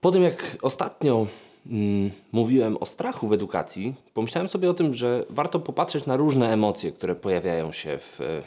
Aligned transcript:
Po 0.00 0.10
tym 0.10 0.22
jak 0.22 0.56
ostatnio 0.62 1.26
mm, 1.66 2.10
mówiłem 2.32 2.76
o 2.76 2.86
strachu 2.86 3.28
w 3.28 3.32
edukacji, 3.32 3.94
pomyślałem 4.14 4.48
sobie 4.48 4.70
o 4.70 4.74
tym, 4.74 4.94
że 4.94 5.24
warto 5.30 5.60
popatrzeć 5.60 6.06
na 6.06 6.16
różne 6.16 6.52
emocje, 6.52 6.92
które 6.92 7.14
pojawiają 7.14 7.72
się 7.72 7.98
w 7.98 8.20
e, 8.20 8.42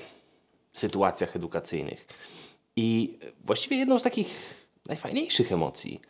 sytuacjach 0.73 1.35
edukacyjnych. 1.35 2.07
I 2.75 3.17
właściwie 3.45 3.77
jedną 3.77 3.99
z 3.99 4.03
takich 4.03 4.27
najfajniejszych 4.87 5.51
emocji, 5.51 6.01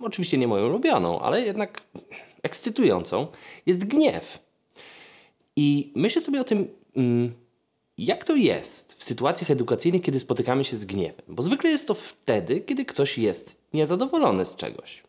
oczywiście 0.00 0.38
nie 0.38 0.48
moją 0.48 0.66
ulubioną, 0.66 1.20
ale 1.20 1.40
jednak 1.40 1.82
ekscytującą, 2.42 3.26
jest 3.66 3.84
gniew. 3.84 4.38
I 5.56 5.92
myślę 5.96 6.22
sobie 6.22 6.40
o 6.40 6.44
tym, 6.44 6.68
mm, 6.96 7.34
jak 7.98 8.24
to 8.24 8.36
jest 8.36 8.94
w 8.94 9.04
sytuacjach 9.04 9.50
edukacyjnych, 9.50 10.02
kiedy 10.02 10.20
spotykamy 10.20 10.64
się 10.64 10.76
z 10.76 10.84
gniewem? 10.84 11.24
Bo 11.28 11.42
zwykle 11.42 11.70
jest 11.70 11.88
to 11.88 11.94
wtedy, 11.94 12.60
kiedy 12.60 12.84
ktoś 12.84 13.18
jest 13.18 13.56
niezadowolony 13.72 14.44
z 14.44 14.56
czegoś. 14.56 15.02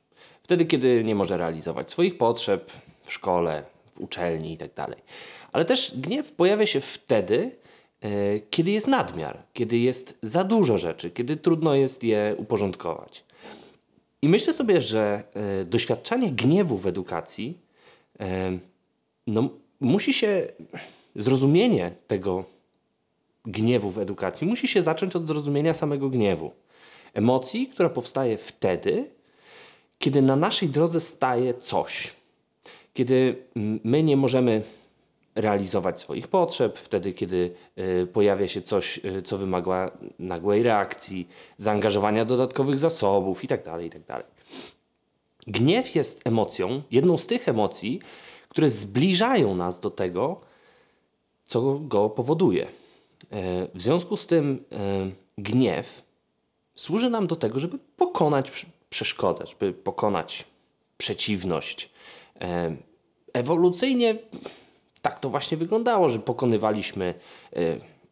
Wtedy, 0.43 0.65
kiedy 0.65 1.03
nie 1.03 1.15
może 1.15 1.37
realizować 1.37 1.91
swoich 1.91 2.17
potrzeb 2.17 2.71
w 3.03 3.13
szkole, 3.13 3.63
w 3.95 3.99
uczelni 3.99 4.51
itd. 4.51 4.73
Tak 4.75 4.95
Ale 5.51 5.65
też 5.65 5.93
gniew 5.97 6.31
pojawia 6.31 6.65
się 6.65 6.81
wtedy, 6.81 7.51
e, 8.01 8.39
kiedy 8.39 8.71
jest 8.71 8.87
nadmiar, 8.87 9.43
kiedy 9.53 9.77
jest 9.77 10.17
za 10.21 10.43
dużo 10.43 10.77
rzeczy, 10.77 11.11
kiedy 11.11 11.37
trudno 11.37 11.75
jest 11.75 12.03
je 12.03 12.35
uporządkować. 12.37 13.23
I 14.21 14.29
myślę 14.29 14.53
sobie, 14.53 14.81
że 14.81 15.23
e, 15.33 15.65
doświadczanie 15.65 16.31
gniewu 16.31 16.77
w 16.77 16.87
edukacji 16.87 17.57
e, 18.19 18.59
no, 19.27 19.49
musi 19.79 20.13
się, 20.13 20.47
zrozumienie 21.15 21.91
tego 22.07 22.54
gniewu 23.45 23.91
w 23.91 23.99
edukacji 23.99 24.47
musi 24.47 24.67
się 24.67 24.83
zacząć 24.83 25.15
od 25.15 25.27
zrozumienia 25.27 25.73
samego 25.73 26.09
gniewu. 26.09 26.51
Emocji, 27.13 27.67
która 27.67 27.89
powstaje 27.89 28.37
wtedy, 28.37 29.09
kiedy 29.99 30.21
na 30.21 30.35
naszej 30.35 30.69
drodze 30.69 31.01
staje 31.01 31.53
coś. 31.53 32.13
Kiedy 32.93 33.35
my 33.83 34.03
nie 34.03 34.17
możemy 34.17 34.61
realizować 35.35 36.01
swoich 36.01 36.27
potrzeb, 36.27 36.77
wtedy, 36.77 37.13
kiedy 37.13 37.51
y, 37.77 38.07
pojawia 38.07 38.47
się 38.47 38.61
coś, 38.61 38.99
y, 39.05 39.21
co 39.21 39.37
wymaga 39.37 39.91
nagłej 40.19 40.63
reakcji, 40.63 41.27
zaangażowania 41.57 42.25
dodatkowych 42.25 42.79
zasobów 42.79 43.43
itd. 43.43 43.63
Tak 43.63 43.81
itd. 43.81 44.05
Tak 44.05 44.25
Gniew 45.47 45.95
jest 45.95 46.27
emocją, 46.27 46.81
jedną 46.91 47.17
z 47.17 47.27
tych 47.27 47.49
emocji, 47.49 48.01
które 48.49 48.69
zbliżają 48.69 49.55
nas 49.55 49.79
do 49.79 49.89
tego, 49.89 50.41
co 51.45 51.79
go 51.79 52.09
powoduje. 52.09 52.67
E, 53.31 53.67
w 53.73 53.81
związku 53.81 54.17
z 54.17 54.27
tym 54.27 54.65
e, 54.71 55.11
gniew 55.37 56.03
służy 56.75 57.09
nam 57.09 57.27
do 57.27 57.35
tego, 57.35 57.59
żeby 57.59 57.77
pokonać 57.97 58.65
przeszkodę, 58.89 59.47
żeby 59.47 59.73
pokonać 59.73 60.45
przeciwność. 60.97 61.89
E, 62.41 62.75
ewolucyjnie 63.33 64.15
tak 65.01 65.19
to 65.19 65.29
właśnie 65.29 65.57
wyglądało, 65.57 66.09
że 66.09 66.19
pokonywaliśmy 66.19 67.13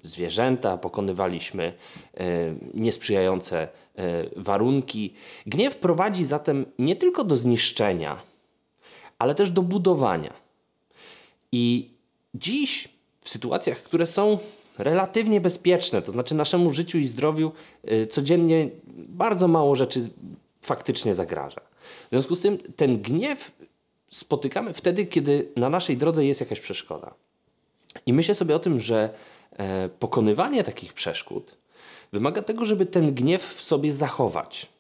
zwierzęta, 0.03 0.77
pokonywaliśmy 0.77 1.73
niesprzyjające 2.73 3.67
warunki. 4.35 5.13
Gniew 5.45 5.77
prowadzi 5.77 6.25
zatem 6.25 6.65
nie 6.79 6.95
tylko 6.95 7.23
do 7.23 7.37
zniszczenia, 7.37 8.21
ale 9.19 9.35
też 9.35 9.51
do 9.51 9.61
budowania. 9.61 10.33
I 11.51 11.91
dziś 12.35 12.89
w 13.21 13.29
sytuacjach, 13.29 13.77
które 13.77 14.05
są 14.05 14.37
relatywnie 14.77 15.41
bezpieczne, 15.41 16.01
to 16.01 16.11
znaczy 16.11 16.35
naszemu 16.35 16.73
życiu 16.73 16.97
i 16.97 17.05
zdrowiu 17.05 17.51
y, 17.91 18.07
codziennie 18.07 18.69
bardzo 19.09 19.47
mało 19.47 19.75
rzeczy 19.75 20.09
faktycznie 20.61 21.13
zagraża. 21.13 21.61
W 22.05 22.09
związku 22.09 22.35
z 22.35 22.41
tym 22.41 22.57
ten 22.75 23.01
gniew 23.01 23.51
spotykamy 24.09 24.73
wtedy, 24.73 25.05
kiedy 25.05 25.51
na 25.55 25.69
naszej 25.69 25.97
drodze 25.97 26.25
jest 26.25 26.39
jakaś 26.39 26.59
przeszkoda. 26.59 27.13
I 28.05 28.13
myślę 28.13 28.35
sobie 28.35 28.55
o 28.55 28.59
tym, 28.59 28.79
że 28.79 29.09
e, 29.51 29.89
pokonywanie 29.89 30.63
takich 30.63 30.93
przeszkód 30.93 31.57
wymaga 32.11 32.41
tego, 32.41 32.65
żeby 32.65 32.85
ten 32.85 33.13
gniew 33.13 33.55
w 33.55 33.63
sobie 33.63 33.93
zachować 33.93 34.72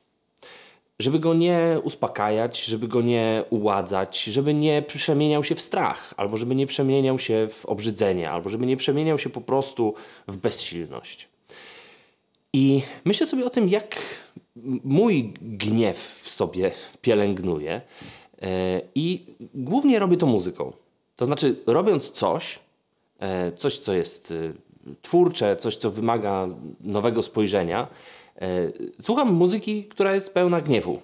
żeby 1.03 1.19
go 1.19 1.33
nie 1.33 1.79
uspokajać, 1.83 2.63
żeby 2.63 2.87
go 2.87 3.01
nie 3.01 3.43
uładzać, 3.49 4.23
żeby 4.23 4.53
nie 4.53 4.81
przemieniał 4.81 5.43
się 5.43 5.55
w 5.55 5.61
strach, 5.61 6.13
albo 6.17 6.37
żeby 6.37 6.55
nie 6.55 6.67
przemieniał 6.67 7.19
się 7.19 7.47
w 7.47 7.65
obrzydzenie, 7.65 8.29
albo 8.29 8.49
żeby 8.49 8.65
nie 8.65 8.77
przemieniał 8.77 9.19
się 9.19 9.29
po 9.29 9.41
prostu 9.41 9.93
w 10.27 10.37
bezsilność. 10.37 11.27
I 12.53 12.81
myślę 13.05 13.27
sobie 13.27 13.45
o 13.45 13.49
tym, 13.49 13.69
jak 13.69 13.95
mój 14.83 15.33
gniew 15.41 15.97
w 16.23 16.29
sobie 16.29 16.71
pielęgnuję. 17.01 17.81
E, 18.41 18.81
I 18.95 19.25
głównie 19.53 19.99
robię 19.99 20.17
to 20.17 20.25
muzyką. 20.25 20.73
To 21.15 21.25
znaczy, 21.25 21.55
robiąc 21.65 22.09
coś, 22.09 22.59
e, 23.19 23.51
coś, 23.51 23.77
co 23.77 23.93
jest 23.93 24.31
e, 24.31 24.35
twórcze, 25.01 25.55
coś, 25.55 25.75
co 25.75 25.91
wymaga 25.91 26.47
nowego 26.81 27.23
spojrzenia, 27.23 27.87
słucham 29.01 29.33
muzyki, 29.33 29.83
która 29.83 30.15
jest 30.15 30.33
pełna 30.33 30.61
gniewu. 30.61 31.01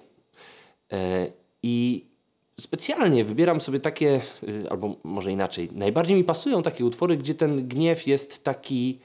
E, 0.92 1.26
I 1.62 2.04
specjalnie 2.60 3.24
wybieram 3.24 3.60
sobie 3.60 3.80
takie, 3.80 4.20
y, 4.42 4.70
albo 4.70 4.96
może 5.04 5.32
inaczej, 5.32 5.68
najbardziej 5.72 6.16
mi 6.16 6.24
pasują 6.24 6.62
takie 6.62 6.84
utwory, 6.84 7.16
gdzie 7.16 7.34
ten 7.34 7.68
gniew 7.68 8.06
jest 8.06 8.44
taki. 8.44 8.98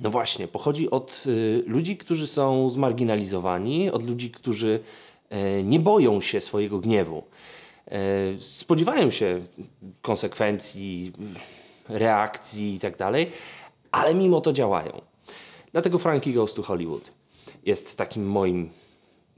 No 0.00 0.10
właśnie, 0.10 0.48
pochodzi 0.48 0.90
od 0.90 1.24
ludzi, 1.66 1.96
którzy 1.96 2.26
są 2.26 2.70
zmarginalizowani, 2.70 3.90
od 3.90 4.08
ludzi, 4.08 4.30
którzy 4.30 4.80
e, 5.30 5.62
nie 5.62 5.80
boją 5.80 6.20
się 6.20 6.40
swojego 6.40 6.78
gniewu. 6.78 7.22
Spodziewają 8.38 9.10
się 9.10 9.40
konsekwencji, 10.02 11.12
reakcji 11.88 12.74
i 12.74 12.78
tak 12.78 12.96
ale 13.90 14.14
mimo 14.14 14.40
to 14.40 14.52
działają. 14.52 15.00
Dlatego 15.72 15.98
Frankie 15.98 16.32
Goes 16.32 16.54
to 16.54 16.62
Hollywood 16.62 17.12
jest 17.64 17.96
takim 17.96 18.26
moim 18.26 18.70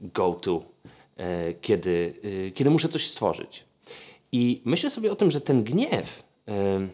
go-to, 0.01 0.63
e, 1.17 1.53
kiedy, 1.53 2.13
e, 2.47 2.51
kiedy 2.51 2.69
muszę 2.69 2.89
coś 2.89 3.11
stworzyć. 3.11 3.63
I 4.31 4.61
myślę 4.65 4.89
sobie 4.89 5.11
o 5.11 5.15
tym, 5.15 5.31
że 5.31 5.41
ten 5.41 5.63
gniew, 5.63 6.23
e, 6.47 6.87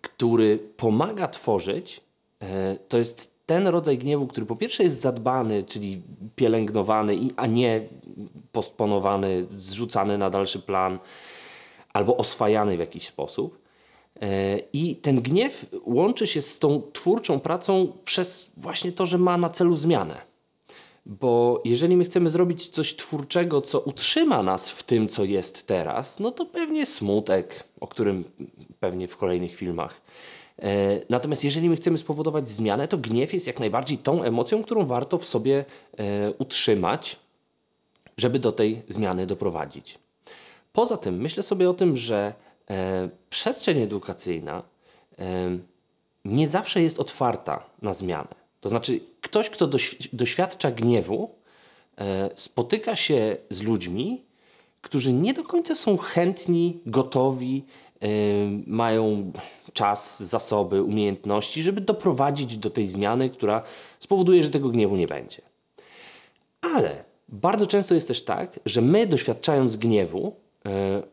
który 0.00 0.58
pomaga 0.76 1.28
tworzyć, 1.28 2.00
to 2.88 2.98
jest 2.98 3.32
ten 3.46 3.66
rodzaj 3.66 3.98
gniewu, 3.98 4.26
który 4.26 4.46
po 4.46 4.56
pierwsze 4.56 4.82
jest 4.82 5.00
zadbany, 5.00 5.64
czyli 5.64 6.02
pielęgnowany, 6.36 7.18
a 7.36 7.46
nie 7.46 7.88
postponowany, 8.52 9.46
zrzucany 9.56 10.18
na 10.18 10.30
dalszy 10.30 10.58
plan 10.58 10.98
albo 11.92 12.16
oswajany 12.16 12.76
w 12.76 12.80
jakiś 12.80 13.06
sposób. 13.06 13.61
E, 14.22 14.58
I 14.72 14.96
ten 14.96 15.22
gniew 15.22 15.66
łączy 15.84 16.26
się 16.26 16.42
z 16.42 16.58
tą 16.58 16.82
twórczą 16.92 17.40
pracą 17.40 17.92
przez 18.04 18.50
właśnie 18.56 18.92
to, 18.92 19.06
że 19.06 19.18
ma 19.18 19.38
na 19.38 19.50
celu 19.50 19.76
zmianę. 19.76 20.20
Bo 21.06 21.62
jeżeli 21.64 21.96
my 21.96 22.04
chcemy 22.04 22.30
zrobić 22.30 22.68
coś 22.68 22.96
twórczego, 22.96 23.60
co 23.60 23.80
utrzyma 23.80 24.42
nas 24.42 24.70
w 24.70 24.82
tym, 24.82 25.08
co 25.08 25.24
jest 25.24 25.66
teraz, 25.66 26.20
no 26.20 26.30
to 26.30 26.46
pewnie 26.46 26.86
smutek, 26.86 27.64
o 27.80 27.86
którym 27.86 28.24
pewnie 28.80 29.08
w 29.08 29.16
kolejnych 29.16 29.56
filmach. 29.56 30.00
E, 30.58 31.00
natomiast 31.08 31.44
jeżeli 31.44 31.68
my 31.68 31.76
chcemy 31.76 31.98
spowodować 31.98 32.48
zmianę, 32.48 32.88
to 32.88 32.98
gniew 32.98 33.34
jest 33.34 33.46
jak 33.46 33.60
najbardziej 33.60 33.98
tą 33.98 34.22
emocją, 34.22 34.62
którą 34.62 34.86
warto 34.86 35.18
w 35.18 35.24
sobie 35.24 35.64
e, 35.98 36.30
utrzymać, 36.38 37.16
żeby 38.16 38.38
do 38.38 38.52
tej 38.52 38.82
zmiany 38.88 39.26
doprowadzić. 39.26 39.98
Poza 40.72 40.96
tym 40.96 41.20
myślę 41.20 41.42
sobie 41.42 41.70
o 41.70 41.74
tym, 41.74 41.96
że 41.96 42.34
przestrzeń 43.30 43.80
edukacyjna 43.80 44.62
e, 45.18 45.24
nie 46.24 46.48
zawsze 46.48 46.82
jest 46.82 46.98
otwarta 46.98 47.64
na 47.82 47.94
zmianę. 47.94 48.34
To 48.60 48.68
znaczy, 48.68 49.00
ktoś, 49.20 49.50
kto 49.50 49.68
doświadcza 50.12 50.70
gniewu, 50.70 51.30
e, 51.98 52.30
spotyka 52.34 52.96
się 52.96 53.36
z 53.50 53.62
ludźmi, 53.62 54.22
którzy 54.80 55.12
nie 55.12 55.34
do 55.34 55.44
końca 55.44 55.74
są 55.74 55.96
chętni, 55.96 56.80
gotowi, 56.86 57.64
mają 58.66 59.32
czas, 59.72 60.22
zasoby, 60.22 60.82
umiejętności, 60.82 61.62
żeby 61.62 61.80
doprowadzić 61.80 62.56
do 62.56 62.70
tej 62.70 62.86
zmiany, 62.86 63.30
która 63.30 63.62
spowoduje, 64.00 64.42
że 64.42 64.50
tego 64.50 64.68
gniewu 64.68 64.96
nie 64.96 65.06
będzie. 65.06 65.42
Ale 66.60 67.04
bardzo 67.28 67.66
często 67.66 67.94
jest 67.94 68.08
też 68.08 68.24
tak, 68.24 68.60
że 68.66 68.80
my 68.80 69.06
doświadczając 69.06 69.76
gniewu, 69.76 70.36
E, 70.36 70.41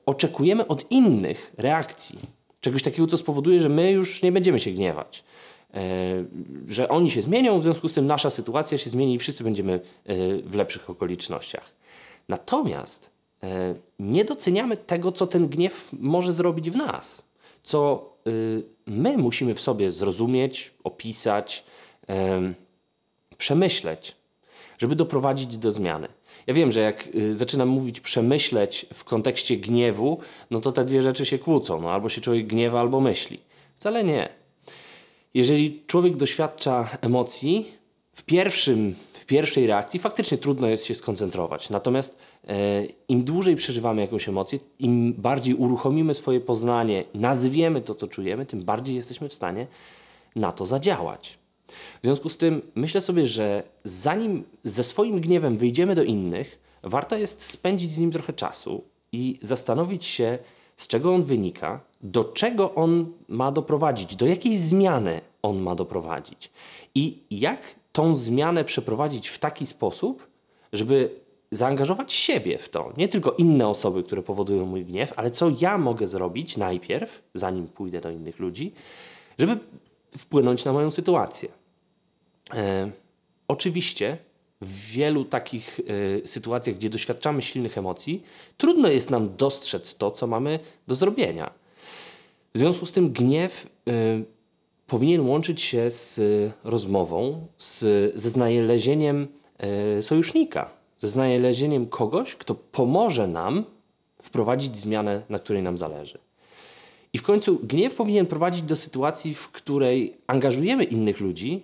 oczekujemy 0.06 0.68
od 0.68 0.92
innych 0.92 1.54
reakcji. 1.58 2.20
Czegoś 2.62 2.84
takiego, 2.84 3.08
co 3.08 3.18
spowoduje, 3.18 3.62
że 3.62 3.70
my 3.70 3.92
już 3.92 4.24
nie 4.24 4.32
będziemy 4.32 4.60
się 4.60 4.72
gniewać. 4.72 5.24
E, 5.74 5.80
że 6.68 6.90
oni 6.90 7.12
się 7.12 7.22
zmienią, 7.22 7.60
w 7.60 7.64
związku 7.64 7.88
z 7.88 7.94
tym 7.94 8.08
nasza 8.08 8.30
sytuacja 8.30 8.78
się 8.78 8.90
zmieni 8.90 9.14
i 9.14 9.20
wszyscy 9.20 9.44
będziemy 9.44 9.74
e, 9.74 9.80
w 10.42 10.56
lepszych 10.56 10.90
okolicznościach. 10.90 11.72
Natomiast 12.28 13.20
nie 14.00 14.26
doceniamy 14.26 14.78
tego, 14.78 15.12
co 15.12 15.28
ten 15.28 15.48
gniew 15.48 15.90
może 15.94 16.34
zrobić 16.34 16.70
w 16.70 16.76
nas, 16.76 17.24
co 17.64 18.10
my 18.86 19.18
musimy 19.18 19.56
w 19.56 19.62
sobie 19.62 19.92
zrozumieć, 19.92 20.72
opisać, 20.84 21.64
przemyśleć. 23.38 24.16
żeby 24.78 24.96
doprowadzić 24.96 25.58
do 25.58 25.72
zmiany. 25.72 26.08
Ja 26.50 26.56
wiem, 26.56 26.72
że 26.72 26.80
jak 26.80 27.08
y, 27.16 27.36
zaczynam 27.36 27.68
mówić 27.68 28.00
przemyśleć 28.00 28.86
w 28.94 29.04
kontekście 29.04 29.58
gniewu, 29.58 30.20
no 30.52 30.62
to 30.62 30.72
te 30.72 30.86
dwie 30.86 31.02
rzeczy 31.02 31.26
się 31.26 31.40
kłócą. 31.40 31.82
No, 31.82 31.92
albo 31.92 32.10
się 32.10 32.22
człowiek 32.22 32.48
gniewa, 32.48 32.80
albo 32.80 33.02
myśli. 33.02 33.40
Wcale 33.76 34.04
nie. 34.04 34.30
Jeżeli 35.34 35.84
człowiek 35.88 36.18
doświadcza 36.18 36.90
emocji, 37.02 37.72
w, 38.14 38.24
pierwszym, 38.24 38.96
w 39.14 39.26
pierwszej 39.26 39.68
reakcji 39.68 40.00
faktycznie 40.00 40.38
trudno 40.38 40.68
jest 40.68 40.86
się 40.86 40.96
skoncentrować. 40.96 41.70
Natomiast 41.70 42.18
e, 42.48 42.86
im 43.08 43.24
dłużej 43.24 43.56
przeżywamy 43.56 44.02
jakąś 44.02 44.30
emocję, 44.30 44.60
im 44.80 45.14
bardziej 45.14 45.56
uruchomimy 45.56 46.16
swoje 46.16 46.40
poznanie, 46.40 47.04
nazwiemy 47.14 47.82
to, 47.82 47.96
co 47.96 48.08
czujemy, 48.08 48.46
tym 48.46 48.64
bardziej 48.64 48.96
jesteśmy 48.96 49.30
w 49.30 49.34
stanie 49.34 49.68
na 50.36 50.52
to 50.52 50.66
zadziałać. 50.66 51.39
W 52.04 52.06
związku 52.06 52.30
z 52.30 52.38
tym 52.38 52.62
myślę 52.76 53.02
sobie, 53.02 53.28
że 53.28 53.64
zanim 53.84 54.44
ze 54.64 54.84
swoim 54.84 55.22
gniewem 55.22 55.58
wyjdziemy 55.58 55.96
do 55.96 56.04
innych, 56.04 56.60
warto 56.84 57.18
jest 57.18 57.42
spędzić 57.42 57.92
z 57.92 57.98
nim 57.98 58.12
trochę 58.12 58.34
czasu 58.34 58.84
i 59.12 59.40
zastanowić 59.42 60.06
się, 60.06 60.38
z 60.78 60.88
czego 60.88 61.14
on 61.14 61.24
wynika, 61.24 61.80
do 62.02 62.24
czego 62.24 62.76
on 62.76 63.12
ma 63.28 63.52
doprowadzić, 63.52 64.16
do 64.16 64.26
jakiej 64.26 64.58
zmiany 64.58 65.22
on 65.42 65.60
ma 65.60 65.76
doprowadzić 65.76 66.52
i 66.96 67.24
jak 67.32 67.76
tą 67.92 68.16
zmianę 68.16 68.64
przeprowadzić 68.64 69.28
w 69.28 69.40
taki 69.40 69.66
sposób, 69.66 70.28
żeby 70.74 71.20
zaangażować 71.52 72.14
siebie 72.14 72.58
w 72.58 72.70
to, 72.70 72.94
nie 72.98 73.08
tylko 73.08 73.32
inne 73.32 73.68
osoby, 73.68 74.04
które 74.04 74.24
powodują 74.24 74.66
mój 74.66 74.86
gniew, 74.86 75.14
ale 75.16 75.32
co 75.32 75.52
ja 75.62 75.78
mogę 75.78 76.08
zrobić 76.08 76.58
najpierw, 76.58 77.24
zanim 77.34 77.68
pójdę 77.68 78.02
do 78.02 78.10
innych 78.10 78.40
ludzi, 78.40 78.74
żeby 79.40 79.58
wpłynąć 80.18 80.66
na 80.66 80.74
moją 80.74 80.92
sytuację. 80.92 81.50
E, 82.54 82.92
oczywiście 83.48 84.18
w 84.62 84.92
wielu 84.92 85.26
takich 85.26 85.80
e, 86.24 86.28
sytuacjach, 86.28 86.76
gdzie 86.76 86.90
doświadczamy 86.90 87.42
silnych 87.42 87.78
emocji, 87.78 88.24
trudno 88.58 88.88
jest 88.88 89.10
nam 89.10 89.36
dostrzec 89.38 89.98
to, 89.98 90.12
co 90.12 90.28
mamy 90.28 90.60
do 90.88 90.96
zrobienia. 90.96 91.52
W 92.54 92.60
związku 92.60 92.86
z 92.86 92.92
tym 92.92 93.12
gniew 93.12 93.68
e, 93.88 93.92
powinien 94.88 95.22
łączyć 95.22 95.62
się 95.62 95.92
z 95.92 96.20
rozmową, 96.64 97.48
z, 97.58 97.80
ze 98.16 98.30
znalezieniem 98.30 99.28
sojusznika, 100.02 100.70
ze 101.00 101.10
znalezieniem 101.10 101.88
kogoś, 101.88 102.36
kto 102.36 102.56
pomoże 102.56 103.28
nam 103.28 103.66
wprowadzić 104.22 104.78
zmianę, 104.78 105.22
na 105.30 105.40
której 105.40 105.64
nam 105.64 105.78
zależy. 105.78 106.20
I 107.14 107.18
w 107.18 107.24
końcu 107.24 107.60
gniew 107.64 107.96
powinien 107.96 108.26
prowadzić 108.26 108.62
do 108.62 108.76
sytuacji, 108.76 109.34
w 109.34 109.50
której 109.50 110.18
angażujemy 110.28 110.84
innych 110.84 111.20
ludzi, 111.20 111.64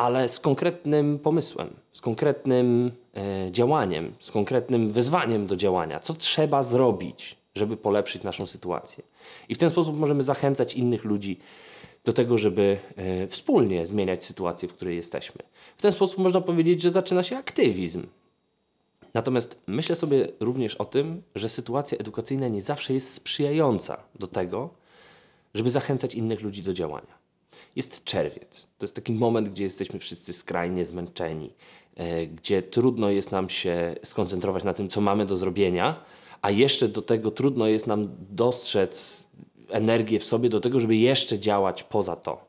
ale 0.00 0.28
z 0.28 0.40
konkretnym 0.40 1.18
pomysłem, 1.18 1.70
z 1.92 2.00
konkretnym 2.00 2.92
e, 3.14 3.52
działaniem, 3.52 4.14
z 4.18 4.30
konkretnym 4.30 4.92
wezwaniem 4.92 5.46
do 5.46 5.56
działania. 5.56 6.00
Co 6.00 6.14
trzeba 6.14 6.62
zrobić, 6.62 7.36
żeby 7.54 7.76
polepszyć 7.76 8.22
naszą 8.22 8.46
sytuację? 8.46 9.04
I 9.48 9.54
w 9.54 9.58
ten 9.58 9.70
sposób 9.70 9.98
możemy 9.98 10.22
zachęcać 10.22 10.74
innych 10.74 11.04
ludzi 11.04 11.38
do 12.04 12.12
tego, 12.12 12.38
żeby 12.38 12.78
e, 12.96 13.26
wspólnie 13.26 13.86
zmieniać 13.86 14.24
sytuację, 14.24 14.68
w 14.68 14.72
której 14.74 14.96
jesteśmy. 14.96 15.42
W 15.76 15.82
ten 15.82 15.92
sposób 15.92 16.18
można 16.18 16.40
powiedzieć, 16.40 16.82
że 16.82 16.90
zaczyna 16.90 17.22
się 17.22 17.36
aktywizm. 17.36 18.06
Natomiast 19.14 19.60
myślę 19.66 19.96
sobie 19.96 20.28
również 20.40 20.74
o 20.74 20.84
tym, 20.84 21.22
że 21.34 21.48
sytuacja 21.48 21.98
edukacyjna 21.98 22.48
nie 22.48 22.62
zawsze 22.62 22.94
jest 22.94 23.14
sprzyjająca 23.14 23.96
do 24.18 24.26
tego, 24.26 24.70
żeby 25.54 25.70
zachęcać 25.70 26.14
innych 26.14 26.40
ludzi 26.42 26.62
do 26.62 26.72
działania. 26.72 27.19
Jest 27.76 28.04
czerwiec. 28.04 28.66
To 28.78 28.84
jest 28.84 28.94
taki 28.94 29.12
moment, 29.12 29.48
gdzie 29.48 29.64
jesteśmy 29.64 29.98
wszyscy 29.98 30.32
skrajnie 30.32 30.84
zmęczeni, 30.84 31.52
e, 31.96 32.26
gdzie 32.26 32.62
trudno 32.62 33.10
jest 33.10 33.32
nam 33.32 33.48
się 33.48 33.94
skoncentrować 34.02 34.64
na 34.64 34.74
tym, 34.74 34.88
co 34.88 35.00
mamy 35.00 35.26
do 35.26 35.36
zrobienia, 35.36 36.04
a 36.42 36.50
jeszcze 36.50 36.88
do 36.88 37.02
tego 37.02 37.30
trudno 37.30 37.66
jest 37.66 37.86
nam 37.86 38.16
dostrzec 38.30 39.24
energię 39.68 40.20
w 40.20 40.24
sobie 40.24 40.48
do 40.48 40.60
tego, 40.60 40.80
żeby 40.80 40.96
jeszcze 40.96 41.38
działać 41.38 41.82
poza 41.82 42.16
to. 42.16 42.44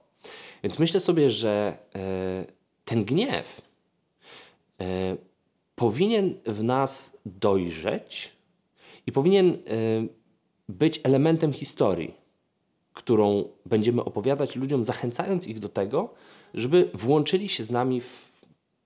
Więc 0.63 0.79
myślę 0.79 0.99
sobie, 0.99 1.29
że 1.29 1.77
e, 1.95 2.45
ten 2.85 3.05
gniew 3.05 3.61
e, 4.79 5.17
powinien 5.75 6.35
w 6.45 6.63
nas 6.63 7.17
dojrzeć 7.25 8.31
i 9.07 9.11
powinien 9.11 9.57
być 10.69 11.01
elementem 11.03 11.53
historii, 11.53 12.20
którą 13.01 13.43
będziemy 13.65 14.03
opowiadać 14.03 14.55
ludziom, 14.55 14.83
zachęcając 14.83 15.47
ich 15.47 15.59
do 15.59 15.69
tego, 15.69 16.09
żeby 16.53 16.89
włączyli 16.93 17.49
się 17.49 17.63
z 17.63 17.71
nami 17.71 18.01
w 18.01 18.31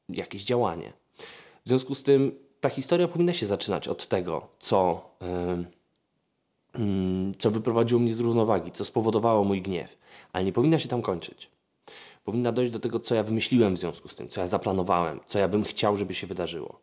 jakieś 0.10 0.44
działanie. 0.44 0.94
W 1.66 1.70
związku 1.70 1.96
z 1.96 2.04
tym 2.04 2.32
ta 2.60 2.70
historia 2.70 3.08
powinna 3.08 3.34
się 3.34 3.46
zaczynać 3.46 3.88
od 3.88 4.08
tego, 4.08 4.48
co 4.60 5.02
Mm, 6.80 7.36
co 7.38 7.52
wyprowadziło 7.52 8.02
mnie 8.02 8.16
z 8.16 8.20
równowagi, 8.20 8.72
co 8.72 8.86
spowodowało 8.86 9.44
mój 9.44 9.62
gniew. 9.62 9.98
Ale 10.34 10.46
nie 10.46 10.54
powinna 10.54 10.80
się 10.80 10.88
tam 10.88 11.02
kończyć. 11.02 11.50
Powinna 12.24 12.52
dojść 12.52 12.72
do 12.72 12.80
tego, 12.80 13.00
co 13.00 13.16
ja 13.16 13.24
wymyśliłem 13.24 13.76
w 13.76 13.80
związku 13.80 14.10
z 14.10 14.16
tym, 14.16 14.30
co 14.30 14.42
ja 14.42 14.48
zaplanowałem, 14.48 15.20
co 15.26 15.40
ja 15.40 15.48
bym 15.48 15.64
chciał, 15.64 15.98
żeby 15.98 16.14
się 16.14 16.28
wydarzyło. 16.28 16.80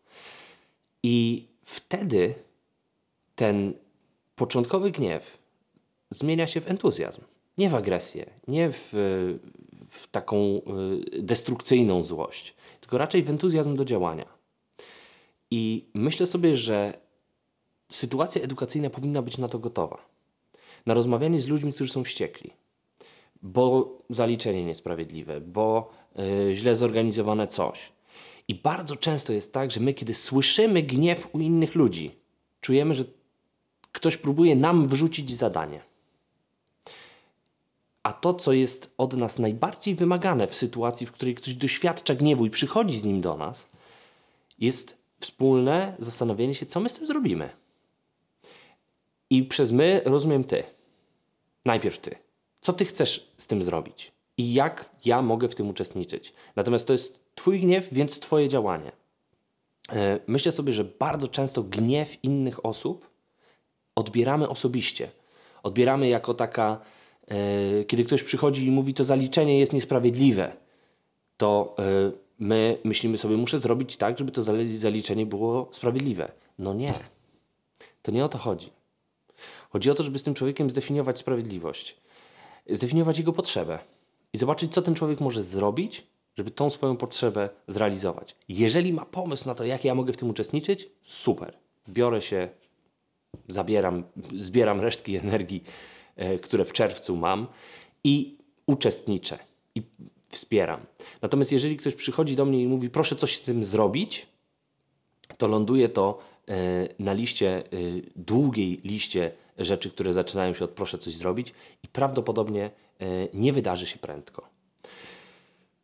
I 1.03 1.47
wtedy 1.65 2.35
ten 3.37 3.73
początkowy 4.37 4.91
gniew 4.91 5.39
zmienia 6.13 6.47
się 6.47 6.61
w 6.61 6.71
entuzjazm. 6.71 7.21
Nie 7.59 7.71
w 7.71 7.75
agresję, 7.75 8.31
nie 8.49 8.71
w, 8.73 8.89
w 9.91 10.09
taką 10.11 10.37
y, 11.17 11.23
destrukcyjną 11.23 12.05
złość, 12.05 12.55
tylko 12.81 12.99
raczej 12.99 13.23
w 13.23 13.31
entuzjazm 13.31 13.77
do 13.77 13.85
działania. 13.85 14.27
I 15.51 15.85
myślę 15.95 16.27
sobie, 16.27 16.57
że 16.57 17.01
sytuacja 17.91 18.43
edukacyjna 18.43 18.91
powinna 18.91 19.23
być 19.23 19.39
na 19.39 19.49
to 19.49 19.59
gotowa. 19.59 19.99
Na 20.87 20.95
rozmawianie 20.95 21.41
z 21.41 21.49
ludźmi, 21.49 21.73
którzy 21.73 21.93
są 21.93 22.05
wściekli, 22.05 22.51
bo 23.43 23.99
zaliczenie 24.11 24.65
niesprawiedliwe, 24.65 25.41
bo 25.41 25.91
yy, 26.17 26.57
źle 26.57 26.77
zorganizowane 26.77 27.49
coś. 27.49 27.93
I 28.49 28.55
bardzo 28.55 28.97
często 28.97 29.33
jest 29.33 29.53
tak, 29.53 29.71
że 29.71 29.81
my, 29.81 29.95
kiedy 29.95 30.15
słyszymy 30.15 30.83
gniew 30.83 31.35
u 31.35 31.41
innych 31.41 31.75
ludzi, 31.75 32.11
czujemy, 32.61 32.95
że 32.95 33.05
ktoś 33.93 34.17
próbuje 34.17 34.57
nam 34.57 34.89
wrzucić 34.89 35.35
zadanie. 35.35 35.92
To, 38.23 38.35
co 38.35 38.53
jest 38.53 38.95
od 38.99 39.17
nas 39.17 39.39
najbardziej 39.39 39.95
wymagane 39.95 40.47
w 40.47 40.55
sytuacji, 40.55 41.07
w 41.07 41.13
której 41.13 41.35
ktoś 41.35 41.55
doświadcza 41.55 42.15
gniewu 42.15 42.47
i 42.47 42.51
przychodzi 42.51 42.99
z 42.99 43.05
nim 43.05 43.21
do 43.21 43.37
nas, 43.37 43.69
jest 44.59 44.99
wspólne 45.21 45.97
zastanowienie 45.99 46.55
się, 46.55 46.67
co 46.67 46.81
my 46.81 46.89
z 46.89 46.95
tym 46.95 47.07
zrobimy. 47.07 47.51
I 49.31 49.43
przez 49.43 49.73
my 49.73 50.03
rozumiem 50.05 50.45
ty. 50.45 50.63
Najpierw 51.65 51.99
ty. 51.99 52.17
Co 52.61 52.73
ty 52.73 52.85
chcesz 52.85 53.33
z 53.37 53.47
tym 53.47 53.63
zrobić? 53.63 54.13
I 54.37 54.55
jak 54.55 54.91
ja 55.05 55.23
mogę 55.23 55.49
w 55.49 55.55
tym 55.55 55.69
uczestniczyć? 55.69 56.33
Natomiast 56.57 56.87
to 56.87 56.93
jest 56.93 57.21
twój 57.35 57.61
gniew, 57.61 57.89
więc 57.93 58.21
twoje 58.21 58.49
działanie. 58.49 58.93
E, 59.93 60.19
myślę 60.27 60.53
sobie, 60.53 60.73
że 60.73 60.85
bardzo 60.85 61.29
często 61.29 61.63
gniew 61.63 62.25
innych 62.25 62.67
osób 62.67 63.11
odbieramy 63.95 64.49
osobiście. 64.49 65.11
Odbieramy 65.63 66.09
jako 66.09 66.35
taka, 66.35 66.81
kiedy 67.87 68.05
ktoś 68.05 68.23
przychodzi 68.23 68.67
i 68.67 68.71
mówi, 68.71 68.95
to 68.95 69.05
zaliczenie 69.05 69.59
jest 69.59 69.73
niesprawiedliwe, 69.73 70.53
to 71.37 71.75
e, 71.79 72.13
my 72.39 72.79
myślimy 72.85 73.19
sobie, 73.19 73.37
muszę 73.37 73.59
zrobić 73.59 73.97
tak, 73.97 74.19
żeby 74.19 74.33
to 74.33 74.43
zaliczenie 74.69 75.27
było 75.27 75.69
sprawiedliwe. 75.73 76.33
No 76.59 76.75
nie. 76.75 76.95
To 78.03 78.13
nie 78.13 78.25
o 78.25 78.29
to 78.29 78.39
chodzi. 78.39 78.71
Chodzi 79.71 79.91
o 79.91 79.95
to, 79.95 80.03
żeby 80.03 80.19
z 80.19 80.23
tym 80.23 80.35
człowiekiem 80.35 80.71
zdefiniować 80.71 81.19
sprawiedliwość, 81.19 81.97
zdefiniować 82.71 83.19
jego 83.19 83.33
potrzebę 83.33 83.79
i 84.33 84.39
zobaczyć, 84.39 84.73
co 84.73 84.83
ten 84.83 84.95
człowiek 84.95 85.21
może 85.21 85.43
zrobić, 85.43 86.07
żeby 86.35 86.51
tą 86.51 86.71
swoją 86.71 86.97
potrzebę 86.97 87.49
zrealizować. 87.69 88.37
Jeżeli 88.49 88.93
ma 88.93 89.05
pomysł 89.05 89.47
na 89.47 89.55
to, 89.55 89.65
jak 89.65 89.85
ja 89.85 89.95
mogę 89.95 90.13
w 90.13 90.17
tym 90.17 90.31
uczestniczyć, 90.31 90.89
super. 91.05 91.59
Biorę 91.89 92.23
się, 92.23 92.49
zabieram, 93.49 94.05
zbieram 94.39 94.81
resztki 94.81 95.17
energii, 95.17 95.65
e, 95.65 95.71
które 96.43 96.65
w 96.65 96.73
czerwcu 96.73 97.17
mam 97.17 97.47
i 98.05 98.39
uczestniczę 98.67 99.39
i 99.75 99.83
wspieram. 100.29 100.81
Natomiast 101.23 101.53
jeżeli 101.53 101.77
ktoś 101.77 101.95
przychodzi 101.95 102.37
do 102.37 102.45
mnie 102.45 102.63
i 102.63 102.67
mówi, 102.67 102.91
proszę 102.91 103.17
coś 103.17 103.37
z 103.37 103.41
tym 103.41 103.65
zrobić, 103.65 104.27
to 105.39 105.49
ląduje 105.49 105.89
to 105.89 106.19
e, 106.49 106.89
na 106.99 107.13
liście, 107.13 107.57
e, 107.57 107.63
długiej 108.17 108.81
liście 108.85 109.33
rzeczy, 109.59 109.91
które 109.91 110.13
zaczynają 110.13 110.55
się 110.55 110.65
od 110.65 110.71
proszę 110.71 110.99
coś 110.99 111.15
zrobić 111.15 111.55
i 111.83 111.89
prawdopodobnie 111.89 112.65
e, 112.65 113.29
nie 113.35 113.53
wydarzy 113.53 113.87
się 113.87 113.99
prędko. 113.99 114.49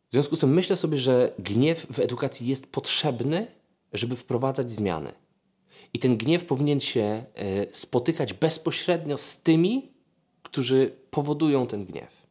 W 0.09 0.11
związku 0.11 0.35
z 0.35 0.39
tym 0.39 0.53
myślę 0.53 0.77
sobie, 0.77 0.97
że 0.97 1.33
gniew 1.39 1.85
w 1.93 1.99
edukacji 1.99 2.47
jest 2.47 2.67
potrzebny, 2.67 3.47
żeby 3.93 4.15
wprowadzać 4.15 4.71
zmiany. 4.71 5.11
I 5.93 5.99
ten 5.99 6.17
gniew 6.17 6.45
powinien 6.45 6.79
się 6.79 7.01
e, 7.01 7.23
spotykać 7.73 8.33
bezpośrednio 8.33 9.17
z 9.17 9.41
tymi, 9.41 9.91
którzy 10.43 10.91
powodują 11.11 11.67
ten 11.67 11.85
gniew. 11.85 12.27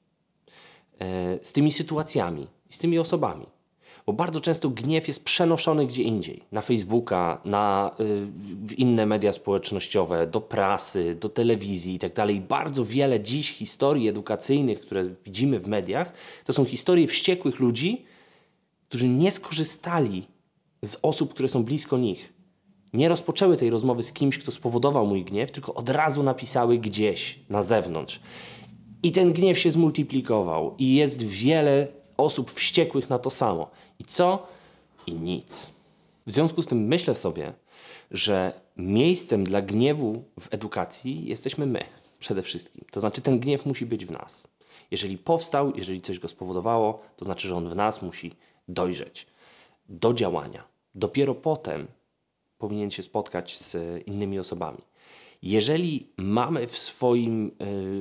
E, 1.01 1.39
z 1.43 1.53
tymi 1.53 1.73
sytuacjami, 1.73 2.47
z 2.69 2.79
tymi 2.79 2.99
osobami. 2.99 3.47
Bo 4.09 4.13
bardzo 4.13 4.41
często 4.41 4.71
gniew 4.71 5.09
jest 5.09 5.25
przenoszony 5.25 5.87
gdzie 5.87 6.03
indziej. 6.03 6.43
Na 6.53 6.61
Facebooka, 6.61 7.41
na 7.45 7.91
y, 8.01 8.27
w 8.67 8.79
inne 8.79 9.07
media 9.07 9.33
społecznościowe, 9.33 10.27
do 10.27 10.41
prasy, 10.41 11.15
do 11.15 11.29
telewizji 11.29 11.95
i 11.95 11.99
tak 11.99 12.15
dalej. 12.15 12.41
Bardzo 12.41 12.85
wiele 12.85 13.21
dziś 13.21 13.53
historii 13.53 14.09
edukacyjnych, 14.09 14.81
które 14.81 15.05
widzimy 15.25 15.61
w 15.61 15.67
mediach, 15.67 16.13
to 16.45 16.53
są 16.53 16.65
historie 16.65 17.09
wściekłych 17.09 17.61
ludzi, 17.61 18.05
którzy 18.89 19.09
nie 19.09 19.31
skorzystali 19.31 20.27
z 20.85 20.99
osób, 21.03 21.35
które 21.35 21.49
są 21.49 21.65
blisko 21.65 21.99
nich. 21.99 22.33
Nie 22.93 23.09
rozpoczęły 23.09 23.57
tej 23.57 23.71
rozmowy 23.71 24.03
z 24.03 24.13
kimś, 24.13 24.39
kto 24.39 24.53
spowodował 24.53 25.07
mój 25.07 25.25
gniew, 25.25 25.51
tylko 25.51 25.75
od 25.75 25.89
razu 25.89 26.23
napisały 26.23 26.79
gdzieś 26.79 27.39
na 27.49 27.63
zewnątrz. 27.63 28.21
I 29.03 29.13
ten 29.13 29.33
gniew 29.33 29.59
się 29.59 29.71
zmultiplikował, 29.71 30.75
i 30.79 30.95
jest 30.95 31.23
wiele 31.23 31.87
osób 32.17 32.51
wściekłych 32.51 33.11
na 33.11 33.19
to 33.19 33.31
samo. 33.31 33.71
I 33.99 34.05
co? 34.05 34.47
I 35.07 35.13
nic. 35.13 35.71
W 36.27 36.33
związku 36.33 36.63
z 36.63 36.67
tym 36.67 36.87
myślę 36.87 37.15
sobie, 37.15 37.53
że 38.11 38.61
miejscem 38.77 39.45
dla 39.45 39.63
gniewu 39.63 40.25
w 40.41 40.55
edukacji 40.55 41.27
jesteśmy 41.27 41.67
my 41.67 41.85
przede 42.19 42.43
wszystkim. 42.43 42.85
To 42.91 43.01
znaczy, 43.01 43.21
ten 43.21 43.39
gniew 43.39 43.67
musi 43.67 43.87
być 43.87 44.07
w 44.07 44.11
nas. 44.11 44.49
Jeżeli 44.91 45.19
powstał, 45.19 45.73
jeżeli 45.77 46.01
coś 46.01 46.19
go 46.19 46.29
spowodowało, 46.29 47.03
to 47.17 47.25
znaczy, 47.25 47.49
że 47.49 47.57
on 47.57 47.69
w 47.71 47.77
nas 47.77 48.03
musi 48.03 48.33
dojrzeć 48.69 49.27
do 49.89 50.15
działania. 50.15 50.65
Dopiero 50.95 51.35
potem 51.35 51.87
powinien 52.59 52.91
się 52.91 53.03
spotkać 53.03 53.59
z 53.59 53.77
innymi 54.07 54.39
osobami. 54.39 54.79
Jeżeli 55.43 56.07
mamy 56.17 56.67
w 56.67 56.79
swoim 56.79 57.53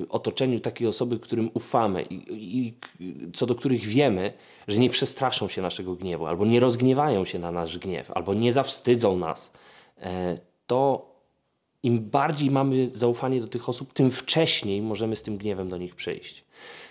y, 0.01 0.09
otoczeniu 0.09 0.59
takie 0.59 0.89
osoby, 0.89 1.19
którym 1.19 1.49
ufamy 1.53 2.03
i, 2.03 2.33
i, 2.59 2.73
co 3.33 3.45
do 3.45 3.55
których 3.55 3.85
wiemy, 3.85 4.33
że 4.67 4.79
nie 4.79 4.89
przestraszą 4.89 5.47
się 5.47 5.61
naszego 5.61 5.95
gniewu, 5.95 6.25
albo 6.25 6.45
nie 6.45 6.59
rozgniewają 6.59 7.25
się 7.25 7.39
na 7.39 7.51
nasz 7.51 7.77
gniew, 7.77 8.11
albo 8.11 8.33
nie 8.33 8.53
zawstydzą 8.53 9.17
nas, 9.17 9.53
y, 9.97 10.01
to 10.67 11.11
im 11.83 12.09
bardziej 12.09 12.51
mamy 12.51 12.89
zaufanie 12.89 13.41
do 13.41 13.47
tych 13.47 13.69
osób, 13.69 13.93
tym 13.93 14.11
wcześniej 14.11 14.81
możemy 14.81 15.15
z 15.15 15.23
tym 15.23 15.37
gniewem 15.37 15.69
do 15.69 15.77
nich 15.77 15.95
przyjść. 15.95 16.45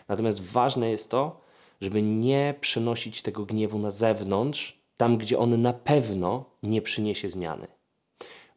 Natomiast 0.09 0.43
ważne 0.43 0.91
jest 0.91 1.11
to, 1.11 1.41
żeby 1.81 2.03
nie 2.03 2.55
przenosić 2.61 3.23
tego 3.23 3.47
gniewu 3.47 3.79
na 3.79 3.91
zewnątrz, 3.91 4.76
tam 4.97 5.19
gdzie 5.19 5.39
on 5.39 5.63
na 5.63 5.73
pewno 5.73 6.45
nie 6.63 6.83
przyniesie 6.83 7.29
zmiany. 7.29 7.67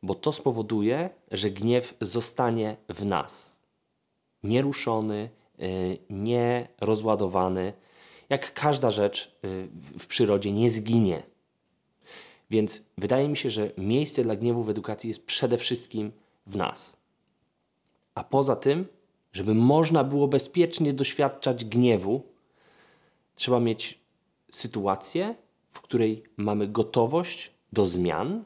Bo 0.03 0.15
to 0.15 0.34
spowoduje, 0.34 1.10
że 1.31 1.51
gniew 1.51 1.98
zostanie 2.01 2.77
w 2.89 3.05
nas. 3.05 3.60
Nieruszony, 4.43 5.29
y, 5.60 5.98
nierozładowany. 6.10 7.74
Jak 8.29 8.53
każda 8.53 8.91
rzecz 8.91 9.36
y, 9.46 9.67
w 10.00 10.08
przyrodzie 10.08 10.51
nie 10.51 10.69
zginie. 10.72 11.24
Więc 12.50 12.84
wydaje 12.98 13.29
mi 13.29 13.38
się, 13.38 13.50
że 13.50 13.72
miejsce 13.77 14.24
dla 14.24 14.36
gniewu 14.36 14.63
w 14.63 14.69
edukacji 14.69 15.08
jest 15.08 15.25
przede 15.25 15.58
wszystkim 15.58 16.12
w 16.48 16.55
nas. 16.55 16.98
A 18.15 18.24
poza 18.24 18.55
tym, 18.55 18.88
żeby 19.34 19.53
można 19.53 20.03
było 20.03 20.27
bezpiecznie 20.27 20.93
doświadczać 20.93 21.65
gniewu, 21.65 22.24
trzeba 23.36 23.60
mieć 23.60 24.00
sytuację, 24.51 25.36
w 25.79 25.81
której 25.81 26.24
mamy 26.38 26.67
gotowość 26.67 27.51
do 27.74 27.86
zmian 27.86 28.43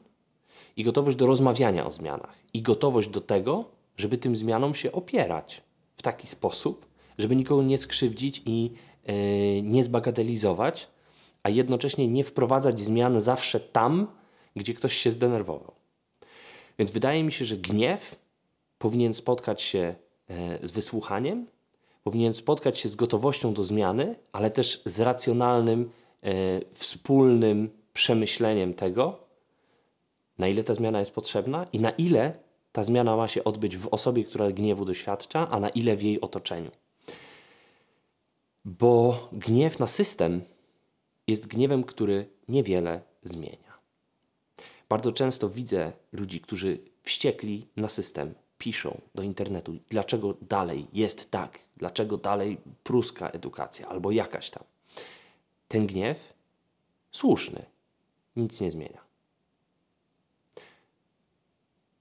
i 0.76 0.84
gotowość 0.84 1.16
do 1.16 1.26
rozmawiania 1.26 1.86
o 1.86 1.92
zmianach, 1.92 2.34
i 2.52 2.62
gotowość 2.62 3.08
do 3.08 3.20
tego, 3.20 3.64
żeby 3.96 4.18
tym 4.18 4.36
zmianom 4.36 4.74
się 4.74 4.92
opierać 4.92 5.62
w 5.96 6.02
taki 6.02 6.26
sposób, 6.26 6.86
żeby 7.18 7.36
nikogo 7.36 7.62
nie 7.62 7.78
skrzywdzić 7.78 8.42
i 8.46 8.70
yy, 9.06 9.62
nie 9.62 9.84
zbagatelizować, 9.84 10.88
a 11.42 11.50
jednocześnie 11.50 12.08
nie 12.08 12.24
wprowadzać 12.24 12.80
zmian 12.80 13.20
zawsze 13.20 13.60
tam, 13.60 14.06
gdzie 14.56 14.74
ktoś 14.74 14.96
się 14.96 15.10
zdenerwował. 15.10 15.72
Więc 16.78 16.90
wydaje 16.90 17.24
mi 17.24 17.32
się, 17.32 17.44
że 17.44 17.56
gniew 17.56 18.16
powinien 18.78 19.14
spotkać 19.14 19.62
się 19.62 19.94
yy, 20.28 20.36
z 20.62 20.72
wysłuchaniem, 20.72 21.46
powinien 22.04 22.34
spotkać 22.34 22.78
się 22.78 22.88
z 22.88 22.94
gotowością 22.94 23.54
do 23.54 23.64
zmiany, 23.64 24.14
ale 24.32 24.50
też 24.50 24.82
z 24.86 25.00
racjonalnym, 25.00 25.90
wspólnym 26.72 27.70
przemyśleniem 27.92 28.74
tego, 28.74 29.18
na 30.38 30.48
ile 30.48 30.64
ta 30.64 30.74
zmiana 30.74 31.00
jest 31.00 31.12
potrzebna 31.12 31.66
i 31.72 31.80
na 31.80 31.90
ile 31.90 32.38
ta 32.72 32.84
zmiana 32.84 33.16
ma 33.16 33.28
się 33.28 33.44
odbyć 33.44 33.76
w 33.76 33.88
osobie, 33.88 34.24
która 34.24 34.52
gniewu 34.52 34.84
doświadcza, 34.84 35.50
a 35.50 35.60
na 35.60 35.68
ile 35.68 35.96
w 35.96 36.02
jej 36.02 36.20
otoczeniu. 36.20 36.70
Bo 38.64 39.28
gniew 39.32 39.78
na 39.78 39.86
system 39.86 40.42
jest 41.26 41.46
gniewem, 41.46 41.84
który 41.84 42.26
niewiele 42.48 43.00
zmienia. 43.22 43.78
Bardzo 44.88 45.12
często 45.12 45.48
widzę 45.48 45.92
ludzi, 46.12 46.40
którzy 46.40 46.78
wściekli 47.02 47.66
na 47.76 47.88
system, 47.88 48.34
piszą 48.58 49.00
do 49.14 49.22
internetu, 49.22 49.76
dlaczego 49.88 50.34
dalej 50.42 50.86
jest 50.92 51.30
tak, 51.30 51.58
dlaczego 51.76 52.16
dalej 52.16 52.58
pruska 52.84 53.28
edukacja 53.28 53.88
albo 53.88 54.10
jakaś 54.10 54.50
tam. 54.50 54.64
Ten 55.68 55.86
gniew 55.86 56.34
słuszny, 57.10 57.64
nic 58.36 58.60
nie 58.60 58.70
zmienia 58.70 59.04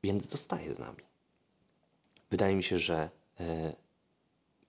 więc 0.04 0.30
zostaje 0.30 0.74
z 0.74 0.80
nami. 0.80 1.04
Wydaje 2.32 2.56
mi 2.56 2.64
się, 2.64 2.80
że 2.80 3.10
e, 3.40 3.76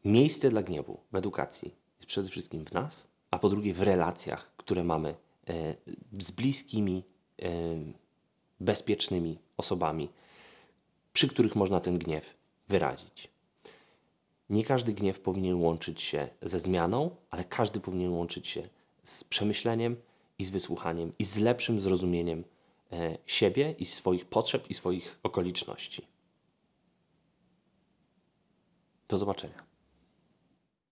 miejsce 0.05 0.51
dla 0.51 0.63
gniewu 0.63 1.01
w 1.13 1.17
edukacji 1.17 1.75
jest 1.97 2.07
przede 2.07 2.29
wszystkim 2.29 2.65
w 2.65 2.73
nas, 2.73 3.07
a 3.31 3.39
po 3.39 3.49
drugie 3.49 3.75
w 3.75 3.83
relacjach, 3.83 4.53
które 4.57 4.85
mamy 4.85 5.15
e, 5.49 5.75
z 6.21 6.31
bliskimi, 6.31 7.05
e, 7.43 7.49
bezpiecznymi 8.61 9.39
osobami, 9.57 10.09
przy 11.13 11.29
których 11.29 11.57
można 11.57 11.81
ten 11.81 11.99
gniew 11.99 12.35
wyrazić. 12.69 13.29
Nie 14.51 14.65
każdy 14.65 14.93
gniew 14.93 15.21
powinien 15.21 15.55
łączyć 15.55 16.03
się 16.03 16.29
ze 16.43 16.61
zmianą, 16.61 17.17
ale 17.31 17.45
każdy 17.45 17.81
powinien 17.81 18.13
łączyć 18.13 18.49
się 18.49 18.69
z 19.05 19.25
przemyśleniem 19.25 19.97
i 20.39 20.45
z 20.45 20.51
wysłuchaniem 20.51 21.13
i 21.19 21.25
z 21.25 21.39
lepszym 21.39 21.81
zrozumieniem 21.81 22.45
E, 22.95 23.19
siebie 23.27 23.75
i 23.79 23.85
swoich 23.85 24.25
potrzeb 24.27 24.71
i 24.71 24.75
swoich 24.75 25.19
okoliczności. 25.23 26.07
Do 29.09 29.19
zobaczenia. 29.19 29.74